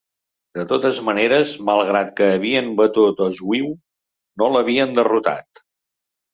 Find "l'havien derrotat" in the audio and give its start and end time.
4.57-5.67